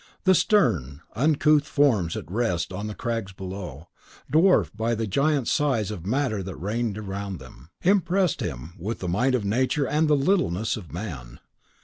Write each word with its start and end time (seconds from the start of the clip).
The 0.23 0.33
stern, 0.33 1.01
uncouth 1.15 1.67
forms 1.67 2.17
at 2.17 2.31
rest 2.31 2.73
on 2.73 2.87
the 2.87 2.95
crags 2.95 3.33
below, 3.33 3.75
and 4.25 4.31
dwarfed 4.31 4.75
by 4.75 4.95
the 4.95 5.05
giant 5.05 5.47
size 5.47 5.91
of 5.91 6.01
the 6.01 6.09
Matter 6.09 6.41
that 6.41 6.55
reigned 6.55 6.97
around 6.97 7.37
them, 7.37 7.69
impressed 7.83 8.41
him 8.41 8.73
with 8.79 8.97
the 8.97 9.07
might 9.07 9.35
of 9.35 9.45
Nature 9.45 9.85
and 9.87 10.07
the 10.07 10.15
littleness 10.17 10.75
of 10.75 10.91
Man. 10.91 11.39